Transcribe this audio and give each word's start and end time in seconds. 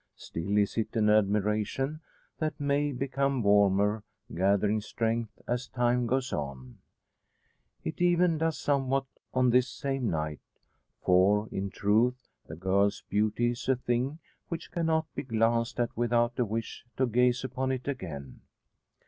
Still 0.15 0.57
is 0.57 0.77
it 0.77 0.95
an 0.95 1.11
admiration 1.11 2.01
that 2.39 2.59
may 2.59 2.91
become 2.91 3.43
warmer, 3.43 4.03
gathering 4.33 4.81
strength 4.81 5.39
as 5.47 5.67
time 5.67 6.07
goes 6.07 6.33
on. 6.33 6.79
It 7.83 8.01
even 8.01 8.39
does 8.39 8.57
somewhat 8.57 9.05
on 9.31 9.51
this 9.51 9.67
same 9.69 10.09
night; 10.09 10.39
for, 11.05 11.47
in 11.51 11.69
truth 11.69 12.29
the 12.47 12.55
girl's 12.55 13.03
beauty 13.11 13.51
is 13.51 13.69
a 13.69 13.75
thing 13.75 14.17
which 14.49 14.71
cannot 14.71 15.05
be 15.13 15.21
glanced 15.21 15.79
at 15.79 15.95
without 15.95 16.39
a 16.39 16.45
wish 16.45 16.83
to 16.97 17.05
gaze 17.05 17.43
upon 17.43 17.71
it 17.71 17.87
again. 17.87 18.41